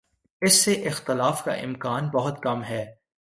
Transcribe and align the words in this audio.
اس 0.41 0.53
سے 0.53 0.73
اختلاف 0.73 1.43
کا 1.43 1.51
امکان 1.51 2.09
بہت 2.09 2.43
کم 2.43 2.63
ہے۔ 2.63 2.95